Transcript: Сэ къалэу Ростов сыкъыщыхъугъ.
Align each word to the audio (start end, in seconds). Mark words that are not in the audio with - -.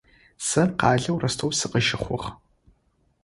Сэ 0.47 0.61
къалэу 0.79 1.17
Ростов 1.21 1.51
сыкъыщыхъугъ. 1.59 2.27